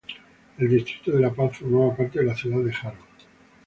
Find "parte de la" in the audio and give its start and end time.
1.95-2.33